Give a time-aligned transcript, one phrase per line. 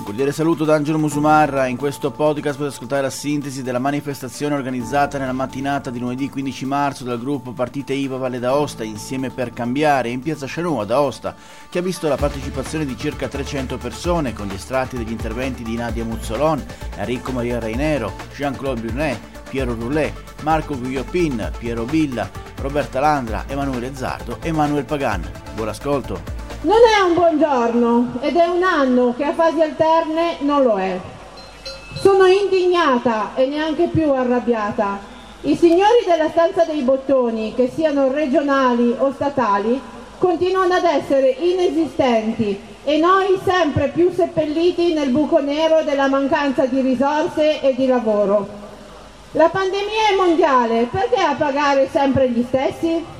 [0.00, 1.66] Un cordiale saluto da Angelo Musumarra.
[1.66, 6.64] In questo podcast potete ascoltare la sintesi della manifestazione organizzata nella mattinata di lunedì 15
[6.64, 11.36] marzo dal gruppo Partite IVA Valle d'Aosta Insieme per Cambiare in piazza Chanua d'Aosta,
[11.68, 15.76] che ha visto la partecipazione di circa 300 persone con gli estratti degli interventi di
[15.76, 16.64] Nadia Muzzolon,
[16.96, 19.18] Enrico Maria Reinero, Jean-Claude Brunet,
[19.50, 22.28] Piero Roulet, Marco Gugliopin, Piero Villa,
[22.62, 25.30] Roberta Landra, Emanuele Zardo e Manuel Pagan.
[25.54, 26.39] Buon ascolto!
[26.62, 31.00] Non è un buongiorno ed è un anno che a fasi alterne non lo è.
[31.94, 34.98] Sono indignata e neanche più arrabbiata.
[35.40, 39.80] I signori della stanza dei bottoni, che siano regionali o statali,
[40.18, 46.82] continuano ad essere inesistenti e noi sempre più seppelliti nel buco nero della mancanza di
[46.82, 48.46] risorse e di lavoro.
[49.30, 53.19] La pandemia è mondiale, perché a pagare sempre gli stessi?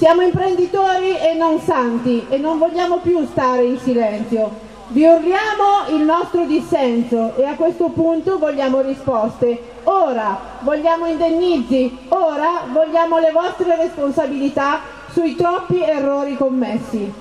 [0.00, 4.50] Siamo imprenditori e non santi e non vogliamo più stare in silenzio.
[4.88, 9.62] Vi urliamo il nostro dissenso e a questo punto vogliamo risposte.
[9.84, 17.12] Ora vogliamo indennizi, ora vogliamo le vostre responsabilità sui troppi errori commessi.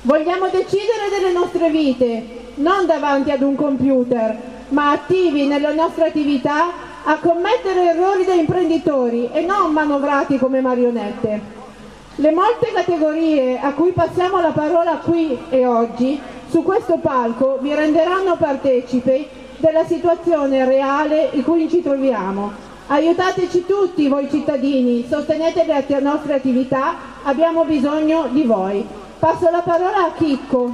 [0.00, 6.68] Vogliamo decidere delle nostre vite, non davanti ad un computer, ma attivi nella nostra attività
[7.04, 11.55] a commettere errori da imprenditori e non manovrati come marionette.
[12.18, 17.74] Le molte categorie a cui passiamo la parola qui e oggi su questo palco vi
[17.74, 22.52] renderanno partecipi della situazione reale in cui ci troviamo.
[22.86, 28.86] Aiutateci tutti voi cittadini, sostenete le nostre attività, abbiamo bisogno di voi.
[29.18, 30.72] Passo la parola a Chicco.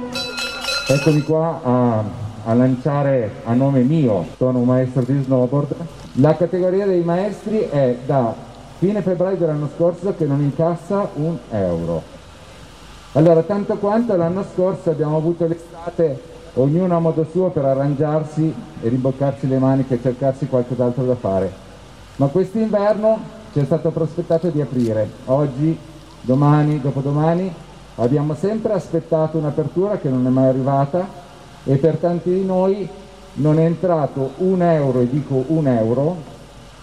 [0.87, 2.03] Eccomi qua a,
[2.45, 5.75] a lanciare a nome mio, sono un maestro di snowboard.
[6.21, 8.51] La categoria dei maestri è da
[8.83, 12.01] fine febbraio dell'anno scorso che non incassa un euro.
[13.13, 16.21] Allora, tanto quanto l'anno scorso abbiamo avuto l'estate,
[16.55, 21.49] ognuno a modo suo per arrangiarsi e rimboccarsi le maniche e cercarsi qualcos'altro da fare.
[22.17, 23.19] Ma quest'inverno
[23.53, 25.09] ci è stato prospettato di aprire.
[25.25, 25.77] Oggi,
[26.19, 27.53] domani, dopodomani
[27.95, 31.07] abbiamo sempre aspettato un'apertura che non è mai arrivata
[31.63, 32.85] e per tanti di noi
[33.35, 36.32] non è entrato un euro, e dico un euro,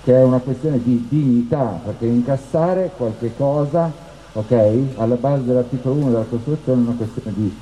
[0.03, 3.93] che è una questione di dignità, perché incassare qualche cosa,
[4.33, 7.57] ok, alla base dell'articolo 1 della Costituzione è una questione di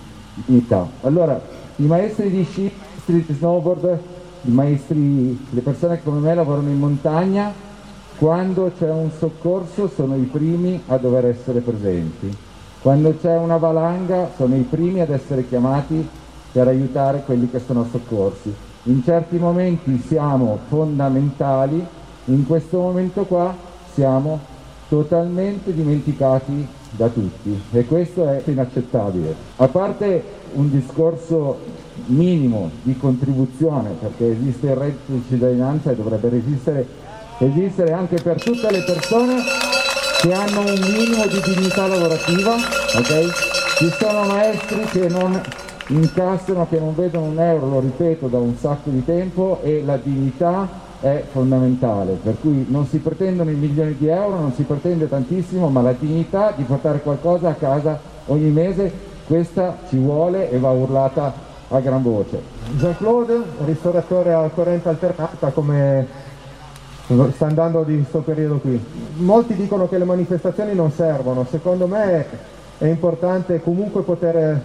[0.44, 0.88] dignità.
[1.03, 1.41] Allora,
[1.77, 3.98] i maestri di sci, i maestri di snowboard,
[4.43, 7.53] i maestri, le persone che come me lavorano in montagna,
[8.19, 12.37] quando c'è un soccorso sono i primi a dover essere presenti.
[12.81, 16.09] Quando c'è una valanga sono i primi ad essere chiamati
[16.53, 18.54] per aiutare quelli che sono soccorsi.
[18.84, 21.84] In certi momenti siamo fondamentali
[22.28, 23.55] in questo momento qua
[23.94, 24.39] siamo
[24.89, 29.34] totalmente dimenticati da tutti e questo è inaccettabile.
[29.56, 30.22] A parte
[30.55, 31.59] un discorso
[32.06, 36.87] minimo di contribuzione, perché esiste il reddito di cittadinanza e dovrebbe resistere,
[37.39, 39.37] esistere anche per tutte le persone
[40.21, 43.77] che hanno un minimo di dignità lavorativa, ok?
[43.77, 45.41] Ci sono maestri che non
[45.89, 49.97] incassano, che non vedono un euro, lo ripeto, da un sacco di tempo e la
[49.97, 55.09] dignità è fondamentale, per cui non si pretendono i milioni di euro, non si pretende
[55.09, 58.91] tantissimo, ma la dignità di portare qualcosa a casa ogni mese,
[59.26, 61.32] questa ci vuole e va urlata
[61.69, 62.41] a gran voce.
[62.76, 66.06] Jean-Claude, ristoratore a corrente alternata, come
[67.32, 68.82] sta andando di questo periodo qui.
[69.16, 72.26] Molti dicono che le manifestazioni non servono, secondo me
[72.78, 74.62] è importante comunque poter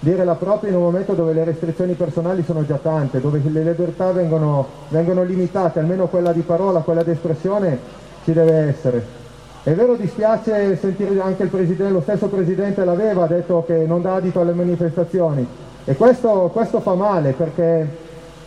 [0.00, 3.62] dire la propria in un momento dove le restrizioni personali sono già tante, dove le
[3.62, 7.78] libertà vengono, vengono limitate, almeno quella di parola, quella di espressione
[8.24, 9.16] ci deve essere.
[9.62, 11.48] È vero dispiace sentire anche
[11.90, 15.46] lo stesso presidente l'aveva detto che non dà adito alle manifestazioni
[15.84, 18.06] e questo, questo fa male perché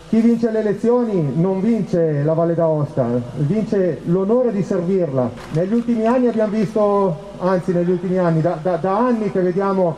[0.09, 3.07] chi vince le elezioni non vince la Valle d'Aosta,
[3.38, 5.29] vince l'onore di servirla.
[5.53, 9.95] Negli ultimi anni abbiamo visto, anzi negli ultimi anni, da, da, da anni che vediamo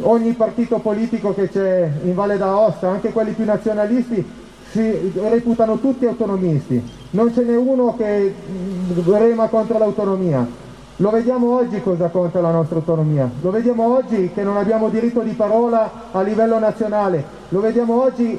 [0.00, 4.24] ogni partito politico che c'è in Valle d'Aosta, anche quelli più nazionalisti,
[4.70, 6.82] si reputano tutti autonomisti.
[7.10, 8.34] Non ce n'è uno che
[9.04, 10.62] rema contro l'autonomia.
[10.98, 15.22] Lo vediamo oggi cosa conta la nostra autonomia, lo vediamo oggi che non abbiamo diritto
[15.22, 18.38] di parola a livello nazionale, lo vediamo oggi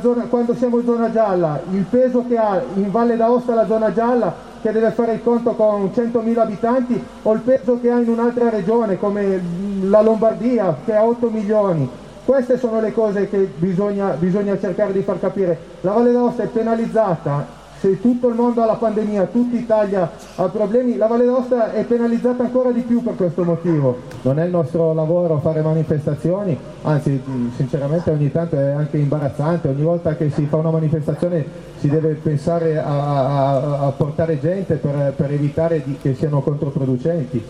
[0.00, 3.92] zona, quando siamo in zona gialla, il peso che ha in Valle d'Aosta la zona
[3.92, 4.32] gialla
[4.66, 8.50] che deve fare il conto con 100.000 abitanti o il peso che ha in un'altra
[8.50, 9.40] regione come
[9.82, 11.88] la Lombardia che ha 8 milioni.
[12.24, 15.56] Queste sono le cose che bisogna, bisogna cercare di far capire.
[15.82, 17.46] La Valle d'Aosta è penalizzata
[17.86, 21.84] se tutto il mondo ha la pandemia, tutta Italia ha problemi, la Valle d'Aosta è
[21.84, 23.98] penalizzata ancora di più per questo motivo.
[24.22, 27.22] Non è il nostro lavoro fare manifestazioni, anzi
[27.54, 31.44] sinceramente ogni tanto è anche imbarazzante, ogni volta che si fa una manifestazione
[31.78, 37.40] si deve pensare a, a, a portare gente per, per evitare di, che siano controproducenti.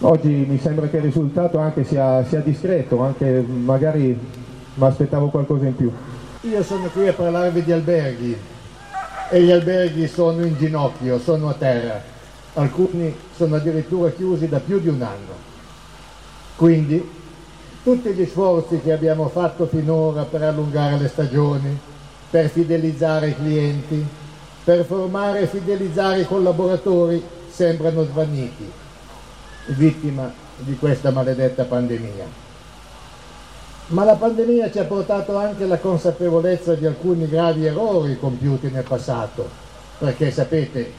[0.00, 4.16] Oggi mi sembra che il risultato anche sia, sia discreto, anche magari
[4.74, 5.90] mi aspettavo qualcosa in più.
[6.42, 8.36] Io sono qui a parlarvi di alberghi
[9.28, 12.02] e gli alberghi sono in ginocchio, sono a terra,
[12.54, 15.44] alcuni sono addirittura chiusi da più di un anno.
[16.56, 17.10] Quindi
[17.82, 21.78] tutti gli sforzi che abbiamo fatto finora per allungare le stagioni,
[22.30, 24.06] per fidelizzare i clienti,
[24.64, 28.70] per formare e fidelizzare i collaboratori sembrano svaniti,
[29.66, 32.45] vittima di questa maledetta pandemia.
[33.88, 38.82] Ma la pandemia ci ha portato anche la consapevolezza di alcuni gravi errori compiuti nel
[38.82, 39.48] passato,
[39.98, 40.92] perché sapete,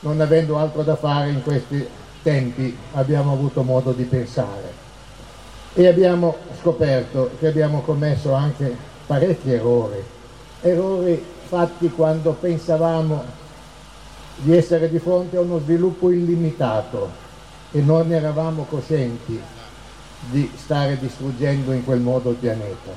[0.00, 1.86] non avendo altro da fare in questi
[2.22, 4.82] tempi abbiamo avuto modo di pensare.
[5.74, 8.76] E abbiamo scoperto che abbiamo commesso anche
[9.06, 10.02] parecchi errori,
[10.60, 13.22] errori fatti quando pensavamo
[14.38, 17.10] di essere di fronte a uno sviluppo illimitato
[17.70, 19.40] e non eravamo coscienti
[20.30, 22.90] di stare distruggendo in quel modo il pianeta.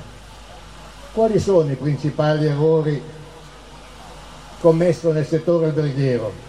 [1.12, 3.02] Quali sono i principali errori
[4.60, 6.46] commessi nel settore alberghiero?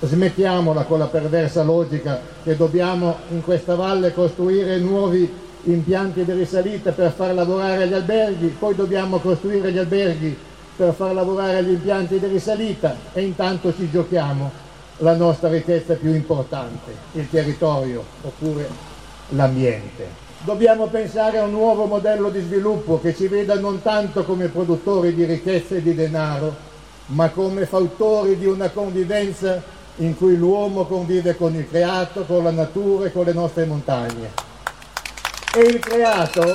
[0.00, 5.30] Smettiamola con la perversa logica che dobbiamo in questa valle costruire nuovi
[5.64, 10.36] impianti di risalita per far lavorare gli alberghi, poi dobbiamo costruire gli alberghi
[10.76, 14.50] per far lavorare gli impianti di risalita e intanto ci giochiamo
[14.98, 18.68] la nostra ricchezza più importante, il territorio oppure
[19.30, 20.28] l'ambiente.
[20.42, 25.14] Dobbiamo pensare a un nuovo modello di sviluppo che ci veda non tanto come produttori
[25.14, 26.68] di ricchezza e di denaro,
[27.06, 29.62] ma come fautori di una convivenza
[29.96, 34.30] in cui l'uomo convive con il creato, con la natura e con le nostre montagne.
[35.54, 36.54] E il creato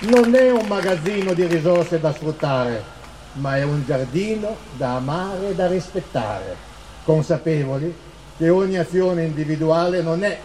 [0.00, 2.82] non è un magazzino di risorse da sfruttare,
[3.34, 6.56] ma è un giardino da amare e da rispettare,
[7.04, 7.94] consapevoli
[8.36, 10.38] che ogni azione individuale non è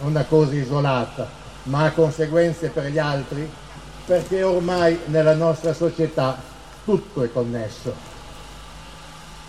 [0.00, 1.28] una cosa isolata,
[1.64, 3.48] ma ha conseguenze per gli altri,
[4.04, 6.38] perché ormai nella nostra società
[6.84, 8.14] tutto è connesso.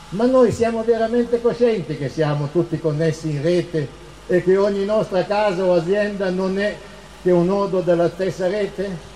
[0.09, 3.87] Ma noi siamo veramente coscienti che siamo tutti connessi in rete
[4.25, 6.75] e che ogni nostra casa o azienda non è
[7.21, 9.15] che un nodo della stessa rete?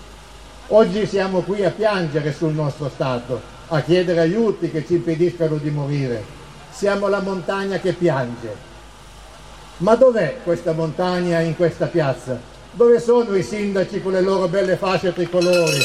[0.68, 5.70] Oggi siamo qui a piangere sul nostro Stato, a chiedere aiuti che ci impediscano di
[5.70, 6.22] morire.
[6.70, 8.70] Siamo la montagna che piange,
[9.82, 12.38] ma dov'è questa montagna in questa piazza?
[12.70, 15.84] Dove sono i sindaci con le loro belle fasce tricolori?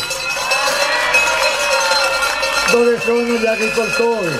[2.72, 4.36] Dove sono gli agricoltori?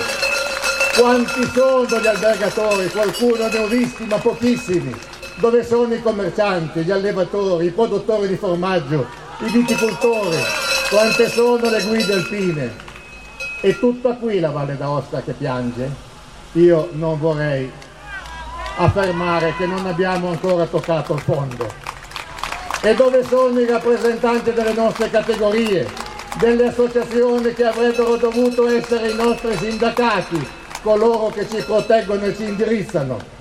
[0.96, 2.88] Quanti sono gli albergatori?
[2.88, 4.94] Qualcuno ne ho visti, ma pochissimi.
[5.36, 9.06] Dove sono i commercianti, gli allevatori, i produttori di formaggio,
[9.40, 10.36] i viticoltori?
[10.88, 12.76] Quante sono le guide alpine?
[13.60, 15.90] È tutta qui la Valle d'Aosta che piange?
[16.52, 17.70] Io non vorrei
[18.78, 21.66] affermare che non abbiamo ancora toccato il fondo.
[22.80, 25.88] E dove sono i rappresentanti delle nostre categorie,
[26.38, 30.48] delle associazioni che avrebbero dovuto essere i nostri sindacati,
[30.82, 33.36] coloro che ci proteggono e ci indirizzano?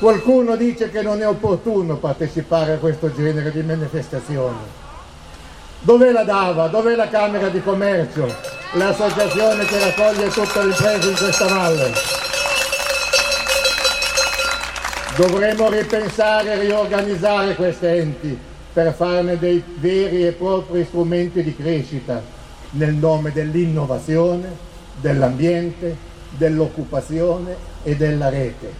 [0.00, 4.58] Qualcuno dice che non è opportuno partecipare a questo genere di manifestazioni.
[5.80, 6.66] Dov'è la DAVA?
[6.66, 8.34] Dov'è la Camera di Commercio?
[8.72, 12.19] L'associazione che raccoglie tutte le imprese in questa valle?
[15.20, 18.38] Dovremmo ripensare e riorganizzare questi enti
[18.72, 22.22] per farne dei veri e propri strumenti di crescita
[22.70, 24.48] nel nome dell'innovazione,
[24.94, 25.94] dell'ambiente,
[26.30, 28.72] dell'occupazione e della rete.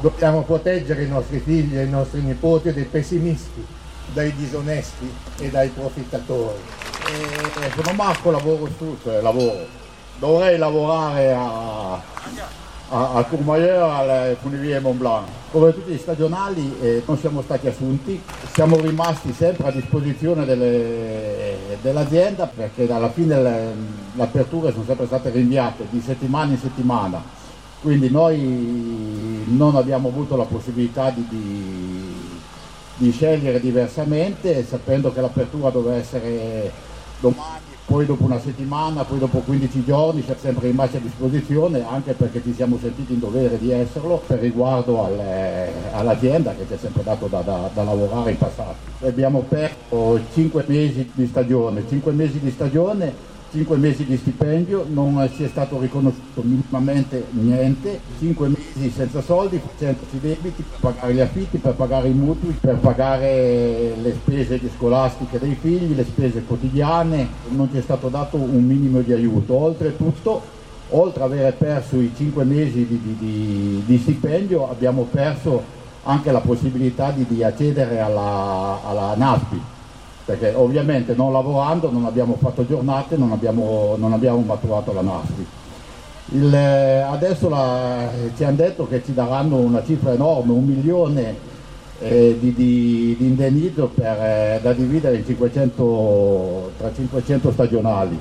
[0.00, 3.66] Dobbiamo proteggere i nostri figli e i nostri nipoti dai pessimisti,
[4.12, 6.60] dai disonesti e dai profittatori.
[7.04, 9.66] Eh, sono Marco, lavoro su, cioè lavoro.
[10.20, 12.00] Dovrei lavorare a
[12.90, 15.26] al Courmayeur, alle Funivie Mont Blanc.
[15.50, 21.56] Come tutti gli stagionali eh, non siamo stati assunti, siamo rimasti sempre a disposizione delle,
[21.82, 23.74] dell'azienda perché alla fine le,
[24.12, 27.22] le aperture sono sempre state rinviate di settimana in settimana,
[27.82, 32.14] quindi noi non abbiamo avuto la possibilità di, di,
[32.96, 36.72] di scegliere diversamente sapendo che l'apertura doveva essere
[37.20, 42.12] domani poi dopo una settimana, poi dopo 15 giorni siamo sempre rimasti a disposizione anche
[42.12, 46.78] perché ci siamo sentiti in dovere di esserlo per riguardo alle, all'azienda che ci ha
[46.78, 48.74] sempre dato da, da, da, lavorare in passato.
[49.00, 55.26] Abbiamo perso 5 mesi di stagione, 5 mesi di stagione 5 mesi di stipendio, non
[55.34, 61.20] si è stato riconosciuto minimamente niente, 5 mesi senza soldi, facendosi debiti per pagare gli
[61.20, 67.28] affitti, per pagare i mutui, per pagare le spese scolastiche dei figli, le spese quotidiane,
[67.48, 69.54] non ci è stato dato un minimo di aiuto.
[69.54, 70.42] Oltretutto,
[70.90, 76.30] oltre ad aver perso i 5 mesi di, di, di, di stipendio, abbiamo perso anche
[76.30, 79.60] la possibilità di, di accedere alla, alla NASPI,
[80.28, 85.46] perché ovviamente non lavorando non abbiamo fatto giornate, non abbiamo, non abbiamo maturato la NASPI.
[86.32, 91.34] Il, eh, adesso la, ci hanno detto che ci daranno una cifra enorme, un milione
[92.00, 98.18] eh, di, di, di, indennizzo per, eh, da dividere 500, tra 500 stagionali,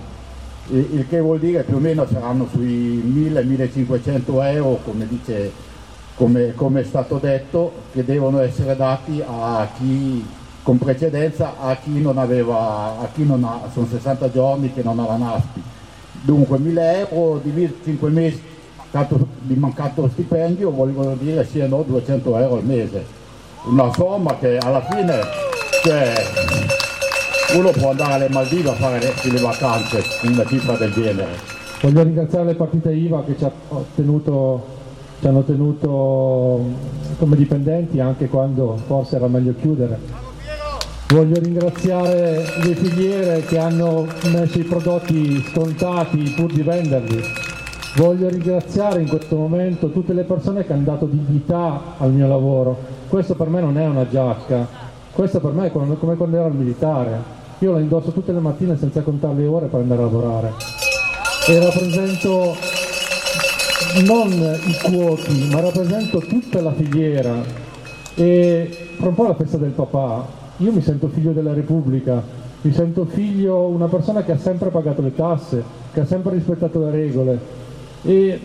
[0.69, 4.21] il, il, che vuol dire più o meno saranno sui 1000-1500
[4.53, 5.51] euro, come dice
[6.15, 10.25] come, come, è stato detto, che devono essere dati a chi
[10.67, 15.00] con precedenza a chi non aveva, a chi non ha, sono 60 giorni che non
[15.00, 15.63] ha la NASPI.
[16.24, 18.41] Dunque 1000 euro diviso 5 mesi
[19.43, 23.05] di mancato stipendio vogliono dire siano 200 euro al mese.
[23.63, 25.21] Una somma che alla fine
[25.83, 26.13] cioè,
[27.55, 31.31] uno può andare alle Maldive a fare le, le vacanze in una cifra del genere.
[31.79, 33.51] Voglio ringraziare le partite IVA che ci, ha
[33.95, 34.65] tenuto,
[35.21, 36.62] ci hanno tenuto
[37.19, 40.25] come dipendenti anche quando forse era meglio chiudere.
[41.09, 47.23] Voglio ringraziare le filiere che hanno messo i prodotti scontati pur di venderli.
[47.95, 52.77] Voglio ringraziare in questo momento tutte le persone che hanno dato dignità al mio lavoro.
[53.07, 54.67] Questo per me non è una giacca,
[55.13, 57.35] questo per me è come quando ero al militare.
[57.59, 60.53] Io la indosso tutte le mattine senza contare le ore per andare a lavorare.
[61.47, 62.53] E rappresento
[64.03, 67.33] non i cuochi, ma rappresento tutta la filiera.
[68.13, 72.23] E fra un po' la festa del papà, io mi sento figlio della Repubblica,
[72.61, 76.79] mi sento figlio una persona che ha sempre pagato le tasse, che ha sempre rispettato
[76.79, 77.39] le regole
[78.03, 78.39] e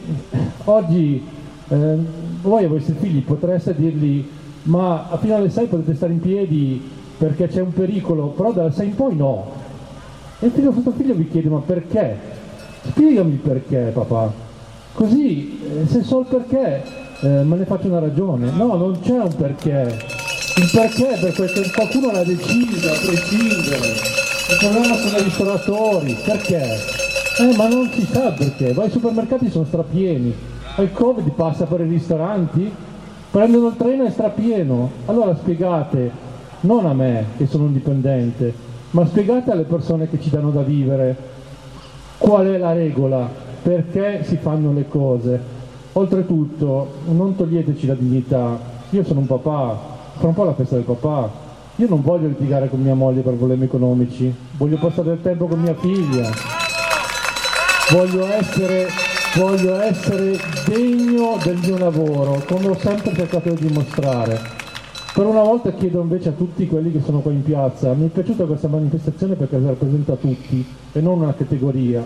[0.64, 1.24] oggi
[1.68, 1.96] eh,
[2.42, 4.26] voi a vostri figli potreste dirgli
[4.64, 8.86] ma fino alle 6 potete stare in piedi perché c'è un pericolo, però dalle 6
[8.86, 9.50] in poi no.
[10.40, 12.16] E il vostro figlio vi chiede ma perché?
[12.88, 14.32] Spiegami perché papà.
[14.92, 16.82] Così eh, se so il perché
[17.22, 18.50] eh, me ne faccio una ragione.
[18.50, 20.21] No, non c'è un perché
[20.56, 21.16] il perché?
[21.18, 23.86] Perché qualcuno l'ha deciso a prescindere.
[24.50, 26.16] Il problema sono i ristoratori.
[26.24, 26.78] Perché?
[27.38, 28.72] Eh, ma non si sa perché.
[28.72, 30.34] Vai ai supermercati sono strapieni.
[30.78, 32.70] Il Covid passa per i ristoranti,
[33.30, 34.90] prendono il treno e è strapieno.
[35.06, 36.10] Allora spiegate,
[36.60, 38.54] non a me che sono un dipendente,
[38.90, 41.16] ma spiegate alle persone che ci danno da vivere
[42.18, 43.28] qual è la regola,
[43.62, 45.40] perché si fanno le cose.
[45.92, 48.58] Oltretutto, non toglieteci la dignità.
[48.90, 51.30] Io sono un papà, tra un po' la festa del papà.
[51.76, 55.60] Io non voglio litigare con mia moglie per problemi economici, voglio passare del tempo con
[55.60, 56.30] mia figlia.
[57.90, 58.88] Voglio essere,
[59.36, 64.60] voglio essere degno del mio lavoro, come ho sempre cercato di dimostrare.
[65.14, 68.08] Per una volta chiedo invece a tutti quelli che sono qua in piazza, mi è
[68.08, 72.02] piaciuta questa manifestazione perché rappresenta tutti e non una categoria,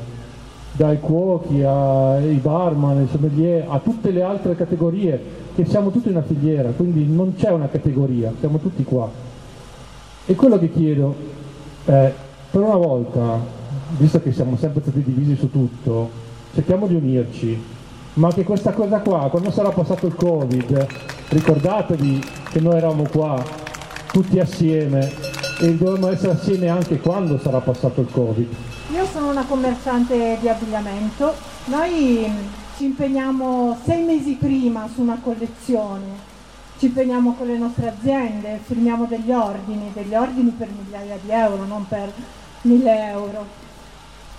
[0.72, 6.22] dai cuochi ai barman, ai sommelier, a tutte le altre categorie che siamo tutti una
[6.22, 9.10] filiera, quindi non c'è una categoria, siamo tutti qua.
[10.26, 11.14] E quello che chiedo
[11.86, 12.12] è,
[12.50, 13.40] per una volta,
[13.96, 16.10] visto che siamo sempre stati divisi su tutto,
[16.52, 17.58] cerchiamo di unirci,
[18.14, 20.86] ma che questa cosa qua, quando sarà passato il Covid,
[21.30, 23.42] ricordatevi che noi eravamo qua,
[24.12, 25.10] tutti assieme,
[25.58, 28.54] e dovremo essere assieme anche quando sarà passato il Covid.
[28.92, 31.32] Io sono una commerciante di abbigliamento,
[31.64, 32.30] noi
[32.76, 36.34] ci impegniamo sei mesi prima su una collezione,
[36.78, 41.64] ci impegniamo con le nostre aziende, firmiamo degli ordini, degli ordini per migliaia di euro,
[41.64, 42.12] non per
[42.62, 43.46] mille euro.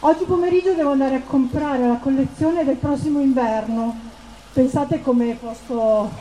[0.02, 3.96] Oggi pomeriggio devo andare a comprare la collezione del prossimo inverno.
[4.54, 6.12] Pensate posso,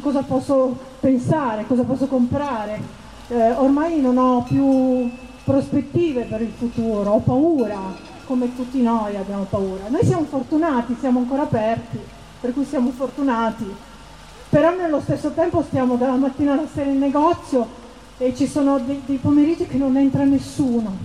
[0.00, 2.80] cosa posso pensare, cosa posso comprare.
[3.28, 5.10] Eh, ormai non ho più
[5.44, 9.88] prospettive per il futuro, ho paura, come tutti noi abbiamo paura.
[9.88, 11.98] Noi siamo fortunati, siamo ancora aperti,
[12.40, 13.70] per cui siamo fortunati,
[14.48, 17.66] però nello stesso tempo stiamo dalla mattina alla sera in negozio
[18.16, 20.96] e ci sono dei, dei pomeriggi che non entra nessuno,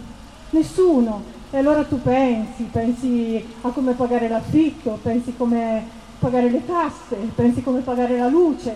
[0.52, 1.36] nessuno.
[1.52, 5.86] E allora tu pensi, pensi a come pagare l'affitto, pensi come
[6.20, 8.74] pagare le tasse, pensi come pagare la luce,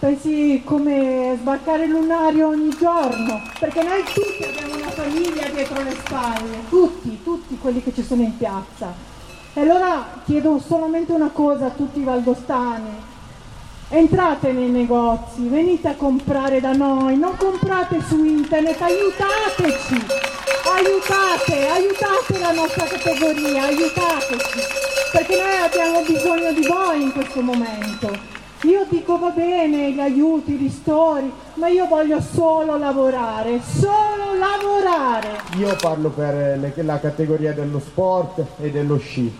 [0.00, 5.94] pensi come sbarcare il lunario ogni giorno, perché noi tutti abbiamo una famiglia dietro le
[6.02, 8.94] spalle, tutti, tutti quelli che ci sono in piazza.
[9.52, 13.08] E allora chiedo solamente una cosa a tutti i valdostani,
[13.90, 20.06] entrate nei negozi, venite a comprare da noi, non comprate su internet, aiutateci,
[20.76, 24.60] aiutate, aiutate la nostra categoria, aiutateci,
[25.12, 28.39] perché noi abbiamo bisogno di voi in questo momento.
[28.64, 35.40] Io dico va bene gli aiuti, i ristori, ma io voglio solo lavorare, solo lavorare.
[35.56, 39.34] Io parlo per le, la categoria dello sport e dello sci.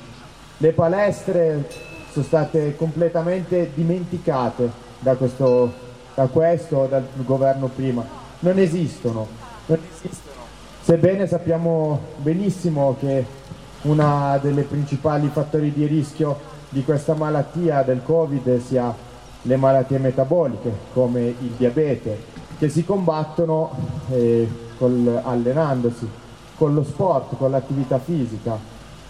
[0.56, 1.68] Le palestre
[2.10, 5.70] sono state completamente dimenticate da questo,
[6.14, 8.02] da questo, dal governo prima.
[8.38, 9.26] Non esistono,
[9.66, 10.44] non esistono.
[10.80, 13.26] Sebbene sappiamo benissimo che
[13.82, 16.38] uno dei principali fattori di rischio
[16.70, 19.08] di questa malattia del Covid sia
[19.42, 23.70] le malattie metaboliche come il diabete che si combattono
[24.10, 26.06] eh, col, allenandosi,
[26.56, 28.58] con lo sport, con l'attività fisica.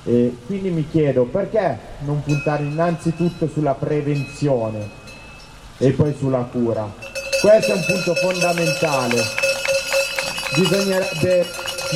[0.04, 4.88] E quindi mi chiedo perché non puntare innanzitutto sulla prevenzione
[5.78, 6.88] e poi sulla cura.
[7.40, 9.16] Questo è un punto fondamentale.
[10.54, 11.46] Bisognerebbe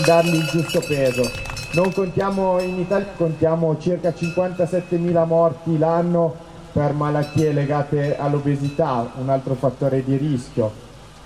[0.04, 1.30] dargli il giusto peso.
[1.74, 6.43] Non contiamo in Italia contiamo circa 57.000 morti l'anno
[6.74, 10.72] per malattie legate all'obesità, un altro fattore di rischio.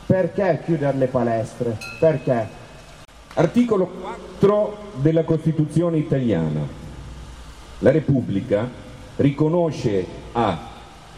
[0.04, 1.78] Perché chiudere le palestre?
[1.98, 2.46] Perché?
[3.32, 3.86] Articolo
[4.38, 6.60] 4 della Costituzione italiana.
[7.78, 8.68] La Repubblica
[9.16, 10.58] riconosce a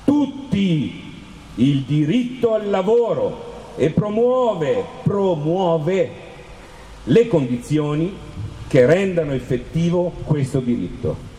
[0.04, 1.12] tutti
[1.56, 6.10] il diritto al lavoro e promuove, promuove
[7.02, 8.16] le condizioni
[8.68, 11.29] che rendano effettivo questo diritto.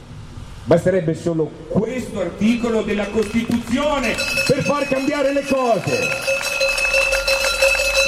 [0.64, 4.16] Basterebbe solo questo articolo della Costituzione
[4.46, 6.08] per far cambiare le cose.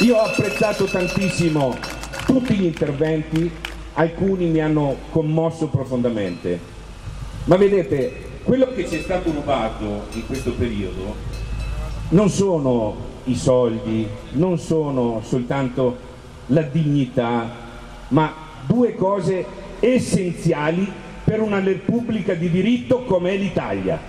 [0.02, 1.76] Io ho apprezzato tantissimo
[2.28, 3.52] tutti gli interventi,
[3.94, 6.60] alcuni mi hanno commosso profondamente.
[7.46, 11.16] Ma vedete, quello che ci è stato rubato in questo periodo
[12.10, 15.98] non sono i soldi, non sono soltanto
[16.48, 17.50] la dignità,
[18.10, 18.32] ma
[18.68, 19.44] due cose
[19.80, 21.02] essenziali
[21.34, 24.00] per una repubblica di diritto come è l'Italia,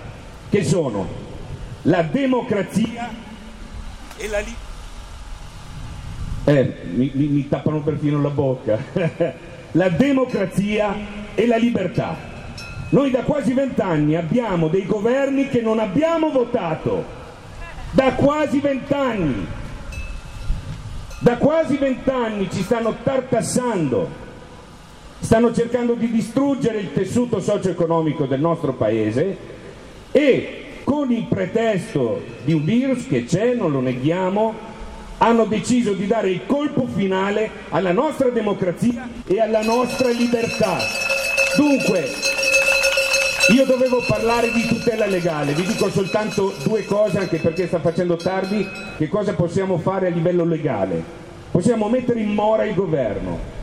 [0.47, 1.07] che sono
[1.81, 3.09] la democrazia
[4.15, 4.63] e la libertà.
[6.43, 8.77] Eh, mi, mi, mi tappano perfino la bocca.
[9.71, 10.95] la democrazia
[11.33, 12.15] e la libertà.
[12.89, 17.03] Noi da quasi vent'anni abbiamo dei governi che non abbiamo votato.
[17.89, 19.47] Da quasi vent'anni.
[21.17, 24.24] Da quasi vent'anni ci stanno tartassando
[25.25, 29.35] stanno cercando di distruggere il tessuto socio-economico del nostro paese
[30.11, 34.53] e con il pretesto di un virus che c'è, non lo neghiamo,
[35.17, 40.77] hanno deciso di dare il colpo finale alla nostra democrazia e alla nostra libertà.
[41.57, 42.05] Dunque,
[43.51, 48.15] io dovevo parlare di tutela legale, vi dico soltanto due cose, anche perché sta facendo
[48.15, 51.01] tardi, che cosa possiamo fare a livello legale.
[51.49, 53.54] Possiamo mettere in mora il governo,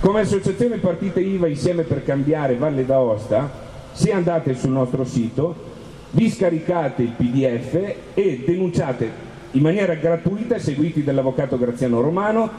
[0.00, 5.68] come associazione partite IVA insieme per cambiare Valle d'Aosta, se andate sul nostro sito,
[6.12, 12.50] vi scaricate il PDF e denunciate in maniera gratuita, seguiti dall'avvocato Graziano Romano,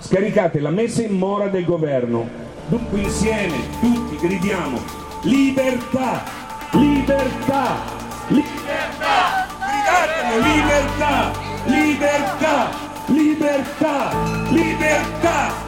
[0.00, 2.28] scaricate la messa in mora del governo.
[2.66, 4.78] Dunque insieme tutti gridiamo
[5.22, 6.22] libertà,
[6.72, 7.76] libertà,
[8.28, 11.32] libertà, gridatelo libertà,
[11.64, 12.70] libertà,
[13.06, 14.16] libertà,
[14.48, 14.48] libertà!
[14.50, 15.67] Libertà!